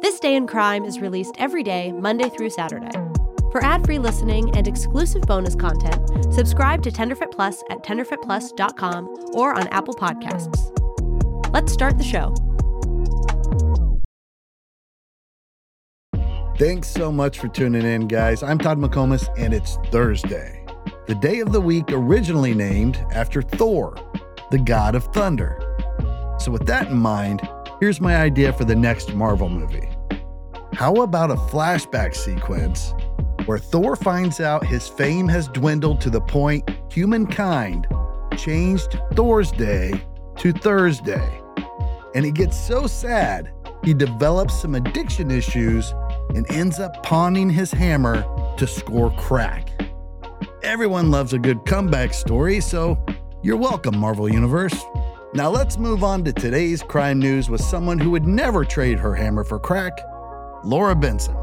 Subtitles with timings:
[0.00, 2.90] This Day in Crime is released every day, Monday through Saturday.
[3.50, 9.66] For ad-free listening and exclusive bonus content, subscribe to Tenderfoot Plus at tenderfootplus.com or on
[9.68, 10.72] Apple Podcasts.
[11.52, 12.32] Let's start the show.
[16.58, 18.44] Thanks so much for tuning in, guys.
[18.44, 20.64] I'm Todd McComas, and it's Thursday,
[21.08, 23.96] the day of the week originally named after Thor,
[24.52, 25.60] the god of thunder.
[26.38, 27.48] So, with that in mind,
[27.80, 29.88] here's my idea for the next Marvel movie.
[30.74, 32.94] How about a flashback sequence
[33.46, 37.86] where Thor finds out his fame has dwindled to the point humankind
[38.36, 39.92] changed Thor's Day
[40.36, 41.40] to Thursday?
[42.14, 43.52] And he gets so sad,
[43.84, 45.92] he develops some addiction issues
[46.34, 48.24] and ends up pawning his hammer
[48.56, 49.70] to score crack.
[50.62, 52.98] Everyone loves a good comeback story, so
[53.42, 54.76] you're welcome, Marvel Universe.
[55.34, 59.14] Now let's move on to today's crime news with someone who would never trade her
[59.14, 59.92] hammer for crack,
[60.64, 61.36] Laura Benson.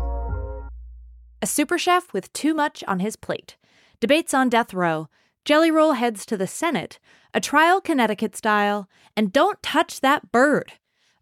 [1.39, 3.57] A super chef with too much on his plate.
[3.99, 5.07] Debates on death row.
[5.45, 6.97] Jelly roll heads to the Senate.
[7.35, 8.89] A trial Connecticut style.
[9.15, 10.73] And don't touch that bird.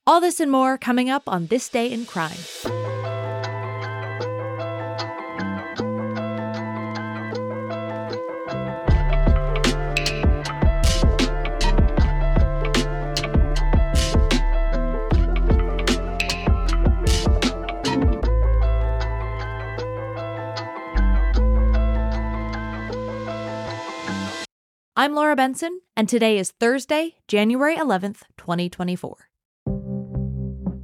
[0.07, 2.39] All this and more coming up on This Day in Crime.
[25.03, 29.27] I'm Laura Benson, and today is Thursday, January 11th, 2024.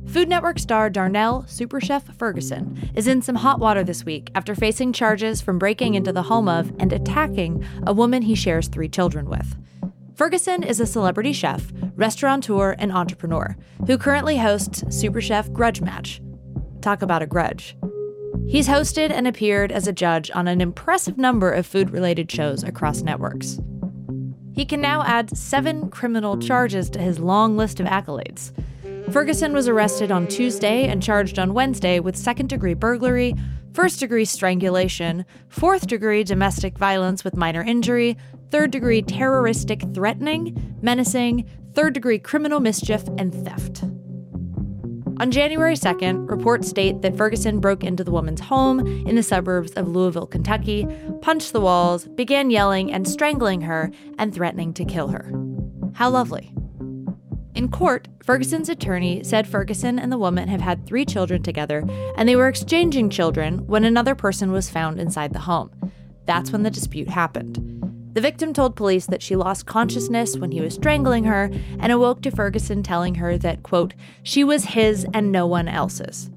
[0.07, 4.91] Food Network star Darnell Superchef Ferguson is in some hot water this week after facing
[4.91, 9.29] charges from breaking into the home of and attacking a woman he shares three children
[9.29, 9.55] with.
[10.15, 13.55] Ferguson is a celebrity chef, restaurateur, and entrepreneur
[13.87, 16.19] who currently hosts Superchef Grudge Match.
[16.81, 17.77] Talk about a grudge.
[18.49, 22.65] He's hosted and appeared as a judge on an impressive number of food related shows
[22.65, 23.61] across networks.
[24.59, 28.51] He can now add seven criminal charges to his long list of accolades.
[29.09, 33.35] Ferguson was arrested on Tuesday and charged on Wednesday with second degree burglary,
[33.71, 38.17] first degree strangulation, fourth degree domestic violence with minor injury,
[38.51, 43.85] third degree terroristic threatening, menacing, third degree criminal mischief, and theft.
[45.19, 49.73] On January 2nd, reports state that Ferguson broke into the woman's home in the suburbs
[49.73, 50.87] of Louisville, Kentucky,
[51.21, 55.29] punched the walls, began yelling and strangling her, and threatening to kill her.
[55.93, 56.53] How lovely.
[57.53, 61.83] In court, Ferguson's attorney said Ferguson and the woman have had three children together,
[62.15, 65.69] and they were exchanging children when another person was found inside the home.
[66.27, 67.78] That's when the dispute happened.
[68.13, 72.21] The victim told police that she lost consciousness when he was strangling her and awoke
[72.23, 73.93] to Ferguson telling her that, quote,
[74.23, 76.31] she was his and no one else's.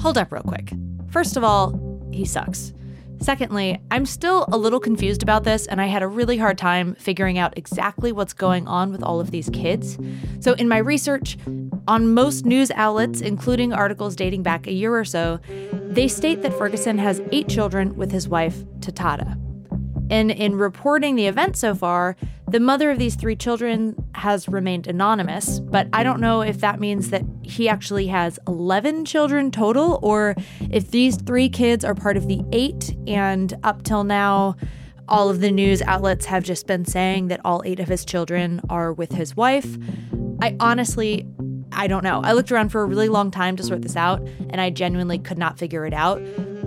[0.00, 0.72] Hold up real quick.
[1.10, 2.72] First of all, he sucks.
[3.20, 6.96] Secondly, I'm still a little confused about this, and I had a really hard time
[6.96, 9.96] figuring out exactly what's going on with all of these kids.
[10.40, 11.38] So, in my research,
[11.86, 15.40] on most news outlets, including articles dating back a year or so,
[15.72, 19.40] they state that Ferguson has eight children with his wife, Tatada.
[20.10, 22.16] And in reporting the event so far,
[22.48, 26.78] the mother of these three children has remained anonymous, but I don't know if that
[26.78, 30.34] means that he actually has 11 children total or
[30.70, 32.94] if these three kids are part of the eight.
[33.06, 34.56] And up till now,
[35.08, 38.60] all of the news outlets have just been saying that all eight of his children
[38.68, 39.76] are with his wife.
[40.42, 41.26] I honestly,
[41.72, 42.20] I don't know.
[42.22, 45.18] I looked around for a really long time to sort this out, and I genuinely
[45.18, 46.22] could not figure it out.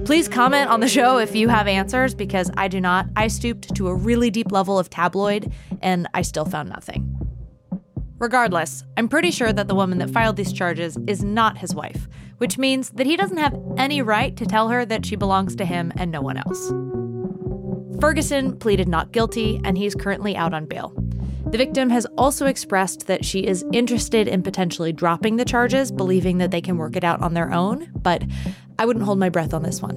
[0.05, 3.07] Please comment on the show if you have answers because I do not.
[3.15, 7.13] I stooped to a really deep level of tabloid and I still found nothing.
[8.19, 12.07] Regardless, I'm pretty sure that the woman that filed these charges is not his wife,
[12.37, 15.65] which means that he doesn't have any right to tell her that she belongs to
[15.65, 16.71] him and no one else.
[17.99, 20.93] Ferguson pleaded not guilty and he's currently out on bail.
[21.51, 26.39] The victim has also expressed that she is interested in potentially dropping the charges, believing
[26.39, 28.23] that they can work it out on their own, but
[28.79, 29.95] I wouldn't hold my breath on this one.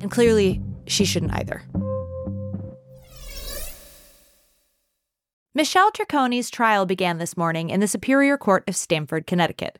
[0.00, 1.62] And clearly, she shouldn't either.
[5.54, 9.78] Michelle Troconis' trial began this morning in the Superior Court of Stamford, Connecticut.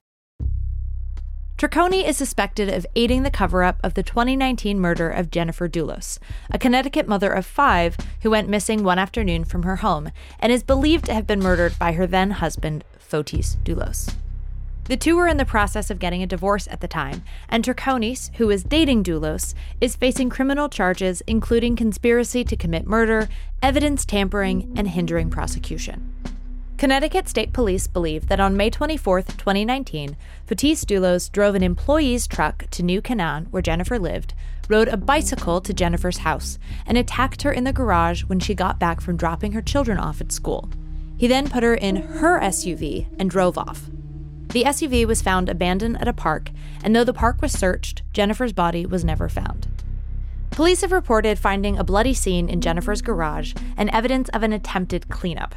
[1.59, 6.19] Troconis is suspected of aiding the cover up of the 2019 murder of Jennifer Dulos,
[6.51, 10.63] a Connecticut mother of five who went missing one afternoon from her home and is
[10.63, 14.15] believed to have been murdered by her then husband, Fotis Dulos.
[14.89, 18.33] The two were in the process of getting a divorce at the time, and Troconis,
[18.37, 23.29] who is dating Dulos, is facing criminal charges including conspiracy to commit murder,
[23.61, 26.15] evidence tampering, and hindering prosecution.
[26.79, 30.17] Connecticut State Police believe that on May 24, 2019,
[30.47, 34.35] Fotis Dulos drove an employee's truck to New Canaan, where Jennifer lived,
[34.69, 38.79] rode a bicycle to Jennifer's house, and attacked her in the garage when she got
[38.79, 40.69] back from dropping her children off at school.
[41.17, 43.91] He then put her in her SUV and drove off.
[44.49, 46.51] The SUV was found abandoned at a park,
[46.83, 49.69] and though the park was searched, Jennifer's body was never found.
[50.51, 55.09] Police have reported finding a bloody scene in Jennifer's garage and evidence of an attempted
[55.09, 55.55] cleanup.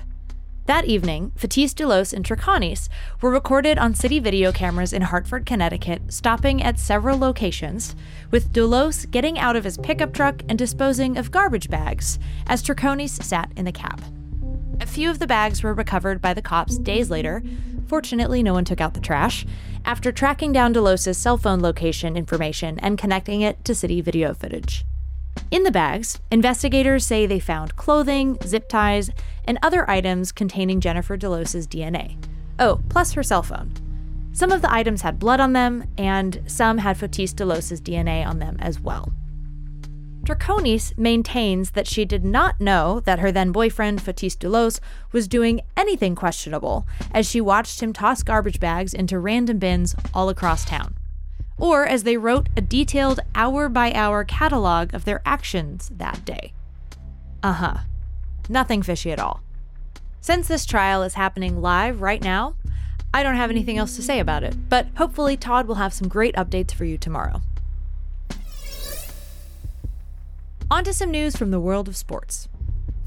[0.65, 2.89] That evening, Fotis Dulos and Troconis
[3.21, 7.95] were recorded on city video cameras in Hartford, Connecticut, stopping at several locations,
[8.29, 13.23] with Dulos getting out of his pickup truck and disposing of garbage bags as Troconis
[13.23, 14.03] sat in the cab.
[14.81, 17.43] A few of the bags were recovered by the cops days later.
[17.87, 19.45] Fortunately, no one took out the trash
[19.83, 24.85] after tracking down Dulos' cell phone location information and connecting it to city video footage.
[25.51, 29.09] In the bags, investigators say they found clothing, zip ties,
[29.45, 32.17] and other items containing Jennifer Dulos' DNA.
[32.59, 33.73] Oh, plus her cell phone.
[34.31, 38.39] Some of the items had blood on them, and some had Fotis Dulos' DNA on
[38.39, 39.11] them as well.
[40.29, 44.79] Troconis maintains that she did not know that her then boyfriend, Fotis Dulos,
[45.11, 50.29] was doing anything questionable as she watched him toss garbage bags into random bins all
[50.29, 50.95] across town
[51.57, 56.53] or as they wrote a detailed hour by hour catalog of their actions that day.
[57.41, 57.77] Uh huh.
[58.47, 59.41] Nothing fishy at all.
[60.21, 62.55] Since this trial is happening live right now,
[63.13, 66.07] I don't have anything else to say about it, but hopefully Todd will have some
[66.07, 67.41] great updates for you tomorrow.
[70.71, 72.47] On to some news from the world of sports.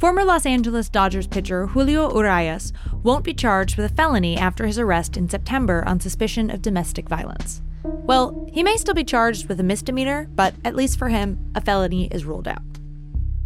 [0.00, 2.73] Former Los Angeles Dodgers pitcher Julio Urias
[3.05, 7.09] won't be charged with a felony after his arrest in September on suspicion of domestic
[7.09, 7.62] violence.
[7.85, 11.61] Well, he may still be charged with a misdemeanor, but at least for him, a
[11.61, 12.62] felony is ruled out.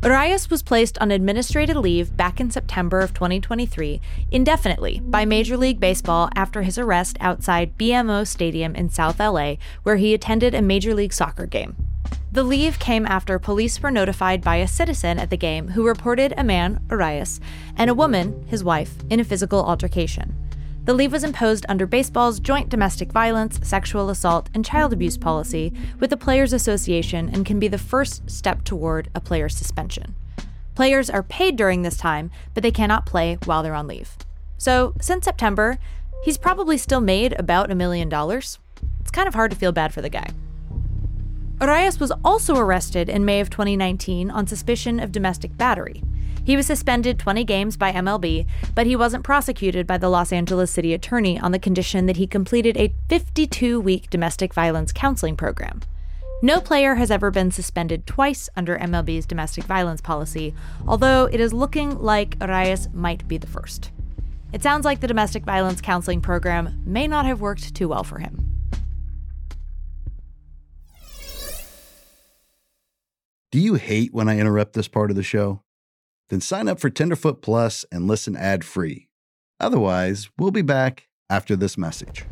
[0.02, 5.78] Urias was placed on administrative leave back in September of 2023 indefinitely by Major League
[5.78, 10.94] Baseball after his arrest outside BMO Stadium in South LA, where he attended a Major
[10.94, 11.85] League Soccer game.
[12.32, 16.34] The leave came after police were notified by a citizen at the game who reported
[16.36, 17.40] a man, Urias,
[17.76, 20.34] and a woman, his wife, in a physical altercation.
[20.84, 25.72] The leave was imposed under baseball's joint domestic violence, sexual assault, and child abuse policy
[25.98, 30.14] with the Players Association and can be the first step toward a player's suspension.
[30.76, 34.16] Players are paid during this time, but they cannot play while they're on leave.
[34.58, 35.78] So, since September,
[36.22, 38.58] he's probably still made about a million dollars.
[39.00, 40.28] It's kind of hard to feel bad for the guy.
[41.60, 46.02] Urias was also arrested in May of 2019 on suspicion of domestic battery.
[46.44, 50.70] He was suspended 20 games by MLB, but he wasn't prosecuted by the Los Angeles
[50.70, 55.80] City Attorney on the condition that he completed a 52 week domestic violence counseling program.
[56.42, 60.54] No player has ever been suspended twice under MLB's domestic violence policy,
[60.86, 63.90] although it is looking like Urias might be the first.
[64.52, 68.18] It sounds like the domestic violence counseling program may not have worked too well for
[68.18, 68.45] him.
[73.52, 75.62] Do you hate when I interrupt this part of the show?
[76.30, 79.08] Then sign up for Tenderfoot Plus and listen ad free.
[79.60, 82.24] Otherwise, we'll be back after this message.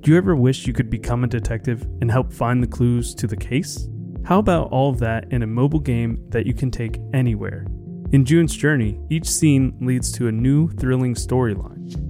[0.00, 3.28] Do you ever wish you could become a detective and help find the clues to
[3.28, 3.88] the case?
[4.24, 7.64] How about all of that in a mobile game that you can take anywhere?
[8.10, 12.09] In June's Journey, each scene leads to a new, thrilling storyline.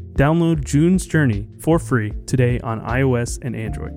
[0.13, 3.93] Download June's Journey for free today on iOS and Android.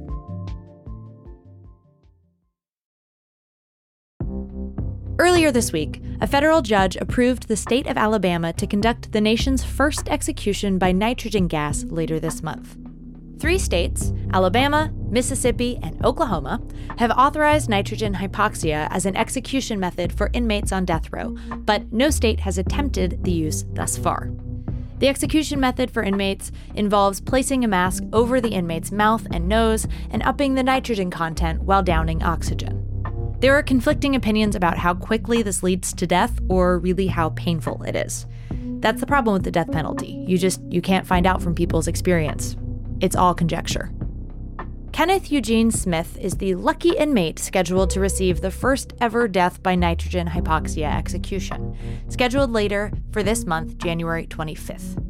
[5.18, 9.62] Earlier this week, a federal judge approved the state of Alabama to conduct the nation's
[9.62, 12.76] first execution by nitrogen gas later this month.
[13.38, 16.60] Three states, Alabama, Mississippi, and Oklahoma,
[16.98, 22.10] have authorized nitrogen hypoxia as an execution method for inmates on death row, but no
[22.10, 24.30] state has attempted the use thus far.
[24.98, 29.86] The execution method for inmates involves placing a mask over the inmate's mouth and nose
[30.10, 32.80] and upping the nitrogen content while downing oxygen.
[33.40, 37.82] There are conflicting opinions about how quickly this leads to death or really how painful
[37.82, 38.26] it is.
[38.80, 40.24] That's the problem with the death penalty.
[40.26, 42.56] You just you can't find out from people's experience.
[43.00, 43.90] It's all conjecture.
[44.94, 49.74] Kenneth Eugene Smith is the lucky inmate scheduled to receive the first ever death by
[49.74, 51.76] nitrogen hypoxia execution,
[52.08, 55.04] scheduled later for this month, January 25th.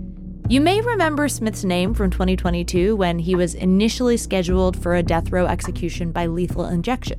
[0.48, 5.30] You may remember Smith's name from 2022 when he was initially scheduled for a death
[5.30, 7.18] row execution by lethal injection.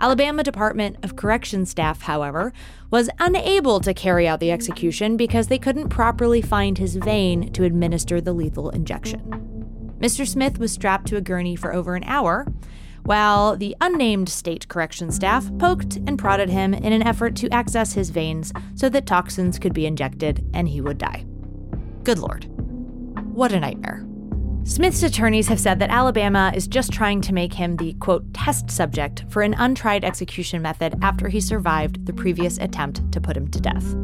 [0.00, 2.52] Alabama Department of Corrections staff, however,
[2.92, 7.64] was unable to carry out the execution because they couldn't properly find his vein to
[7.64, 9.47] administer the lethal injection.
[9.98, 10.26] Mr.
[10.26, 12.46] Smith was strapped to a gurney for over an hour,
[13.02, 17.94] while the unnamed state correction staff poked and prodded him in an effort to access
[17.94, 21.24] his veins so that toxins could be injected and he would die.
[22.04, 22.44] Good lord.
[23.32, 24.04] What a nightmare.
[24.64, 28.70] Smith's attorneys have said that Alabama is just trying to make him the quote test
[28.70, 33.48] subject for an untried execution method after he survived the previous attempt to put him
[33.48, 33.94] to death.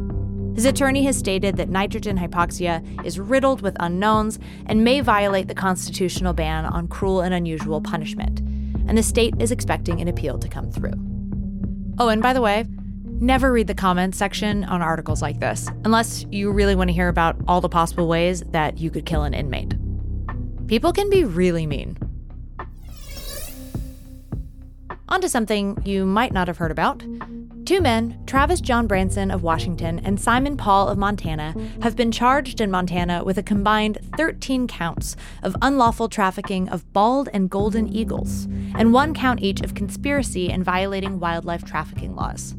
[0.55, 5.53] His attorney has stated that nitrogen hypoxia is riddled with unknowns and may violate the
[5.53, 8.39] constitutional ban on cruel and unusual punishment,
[8.87, 10.93] and the state is expecting an appeal to come through.
[11.99, 12.65] Oh, and by the way,
[13.03, 17.09] never read the comments section on articles like this unless you really want to hear
[17.09, 19.73] about all the possible ways that you could kill an inmate.
[20.67, 21.97] People can be really mean.
[25.09, 27.03] On to something you might not have heard about.
[27.65, 32.61] Two men, Travis John Branson of Washington and Simon Paul of Montana, have been charged
[32.61, 38.45] in Montana with a combined 13 counts of unlawful trafficking of bald and golden eagles,
[38.75, 42.53] and one count each of conspiracy and violating wildlife trafficking laws.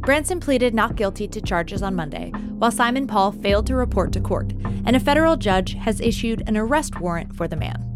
[0.00, 4.20] Branson pleaded not guilty to charges on Monday, while Simon Paul failed to report to
[4.20, 4.54] court,
[4.86, 7.86] and a federal judge has issued an arrest warrant for the man.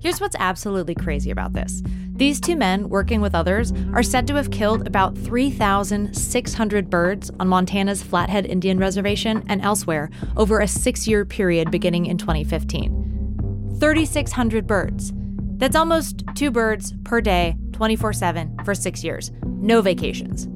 [0.00, 1.82] Here's what's absolutely crazy about this
[2.18, 7.46] these two men, working with others, are said to have killed about 3,600 birds on
[7.46, 13.76] Montana's Flathead Indian Reservation and elsewhere over a six year period beginning in 2015.
[13.78, 15.12] 3,600 birds.
[15.58, 19.30] That's almost two birds per day, 24 7, for six years.
[19.44, 20.48] No vacations.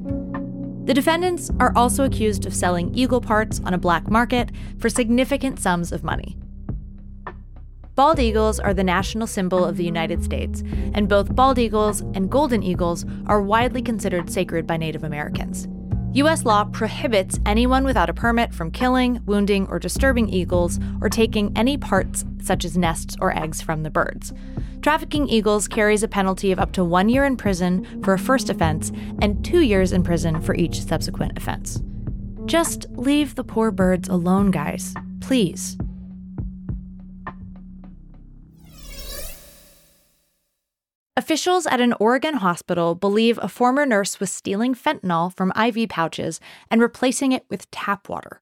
[0.85, 5.61] The defendants are also accused of selling eagle parts on a black market for significant
[5.61, 6.37] sums of money.
[7.95, 10.63] Bald eagles are the national symbol of the United States,
[10.95, 15.67] and both bald eagles and golden eagles are widely considered sacred by Native Americans.
[16.13, 16.43] U.S.
[16.43, 21.77] law prohibits anyone without a permit from killing, wounding, or disturbing eagles or taking any
[21.77, 24.33] parts, such as nests or eggs, from the birds.
[24.81, 28.49] Trafficking eagles carries a penalty of up to one year in prison for a first
[28.49, 31.79] offense and two years in prison for each subsequent offense.
[32.45, 34.95] Just leave the poor birds alone, guys.
[35.21, 35.77] Please.
[41.15, 46.39] Officials at an Oregon hospital believe a former nurse was stealing fentanyl from IV pouches
[46.71, 48.41] and replacing it with tap water.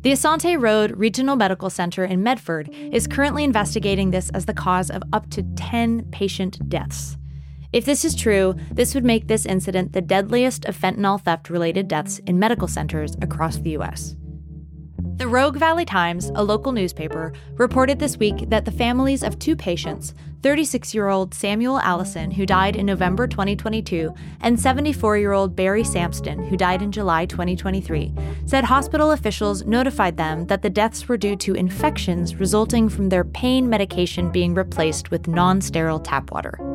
[0.00, 4.90] The Asante Rogue Regional Medical Center in Medford is currently investigating this as the cause
[4.90, 7.18] of up to 10 patient deaths.
[7.74, 11.88] If this is true, this would make this incident the deadliest of fentanyl theft related
[11.88, 14.16] deaths in medical centers across the U.S.
[15.02, 19.56] The Rogue Valley Times, a local newspaper, reported this week that the families of two
[19.56, 25.56] patients, 36 year old Samuel Allison, who died in November 2022, and 74 year old
[25.56, 28.12] Barry Sampson, who died in July 2023,
[28.46, 33.24] said hospital officials notified them that the deaths were due to infections resulting from their
[33.24, 36.69] pain medication being replaced with non sterile tap water.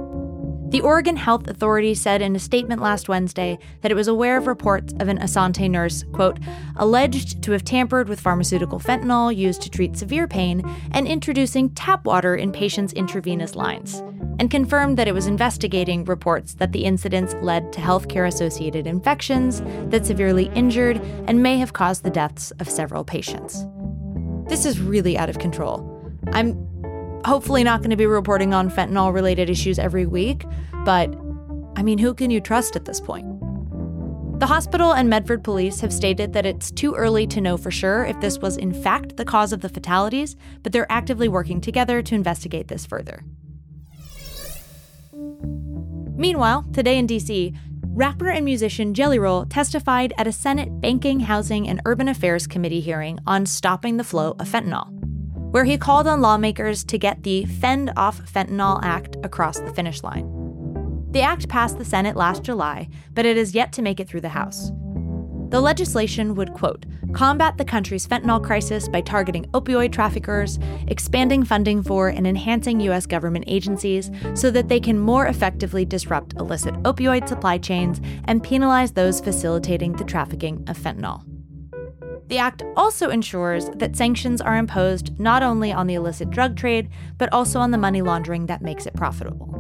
[0.70, 4.48] The Oregon Health Authority said in a statement last Wednesday that it was aware of
[4.48, 6.40] reports of an Asante nurse, quote,
[6.76, 12.06] alleged to have tampered with pharmaceutical fentanyl used to treat severe pain and introducing tap
[12.06, 14.02] water in patients' intravenous lines,
[14.40, 19.62] and confirmed that it was investigating reports that the incidents led to healthcare associated infections
[19.92, 23.66] that severely injured and may have caused the deaths of several patients.
[24.48, 25.92] This is really out of control.
[26.34, 26.68] I'm
[27.26, 30.46] hopefully not going to be reporting on fentanyl related issues every week,
[30.86, 31.14] but
[31.76, 33.26] I mean, who can you trust at this point?
[34.40, 38.06] The hospital and Medford police have stated that it's too early to know for sure
[38.06, 42.02] if this was in fact the cause of the fatalities, but they're actively working together
[42.02, 43.24] to investigate this further.
[46.18, 47.56] Meanwhile, today in DC,
[47.88, 52.82] rapper and musician Jelly Roll testified at a Senate Banking, Housing, and Urban Affairs Committee
[52.82, 55.15] hearing on stopping the flow of fentanyl.
[55.56, 60.04] Where he called on lawmakers to get the Fend Off Fentanyl Act across the finish
[60.04, 60.28] line.
[61.12, 64.20] The act passed the Senate last July, but it is yet to make it through
[64.20, 64.74] the House.
[65.52, 70.60] The legislation would, quote, combat the country's fentanyl crisis by targeting opioid traffickers,
[70.90, 73.06] expanding funding for and enhancing U.S.
[73.06, 78.92] government agencies so that they can more effectively disrupt illicit opioid supply chains and penalize
[78.92, 81.24] those facilitating the trafficking of fentanyl.
[82.28, 86.90] The act also ensures that sanctions are imposed not only on the illicit drug trade,
[87.18, 89.52] but also on the money laundering that makes it profitable.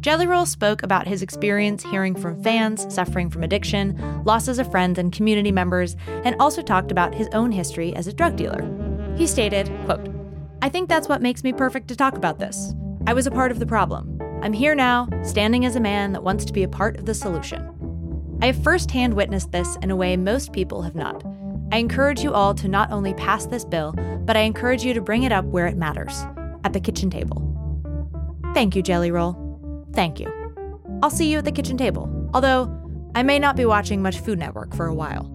[0.00, 4.98] Jelly Roll spoke about his experience hearing from fans suffering from addiction, losses of friends
[4.98, 5.94] and community members,
[6.24, 8.64] and also talked about his own history as a drug dealer.
[9.16, 10.08] He stated, quote,
[10.62, 12.72] I think that's what makes me perfect to talk about this.
[13.06, 14.18] I was a part of the problem.
[14.42, 17.14] I'm here now, standing as a man that wants to be a part of the
[17.14, 18.38] solution.
[18.40, 21.22] I have firsthand witnessed this in a way most people have not.
[21.72, 25.00] I encourage you all to not only pass this bill, but I encourage you to
[25.00, 26.24] bring it up where it matters
[26.64, 27.46] at the kitchen table.
[28.54, 29.36] Thank you, Jelly Roll.
[29.94, 30.32] Thank you.
[31.02, 32.76] I'll see you at the kitchen table, although
[33.14, 35.30] I may not be watching much Food Network for a while.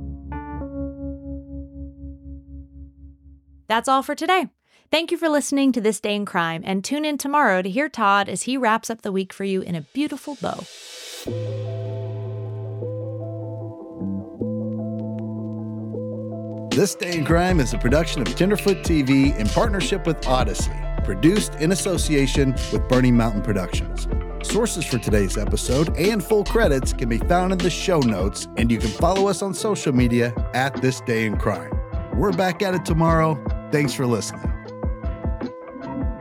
[3.68, 4.48] That's all for today.
[4.92, 7.90] Thank you for listening to This Day in Crime, and tune in tomorrow to hear
[7.90, 10.64] Todd as he wraps up the week for you in a beautiful bow.
[16.76, 21.56] This Day in Crime is a production of Tenderfoot TV in partnership with Audacy, produced
[21.56, 24.10] in association with Burning Mountain Productions.
[24.46, 28.70] Sources for today's episode and full credits can be found in the show notes, and
[28.70, 31.72] you can follow us on social media at This Day in Crime.
[32.14, 33.42] We're back at it tomorrow.
[33.72, 34.52] Thanks for listening.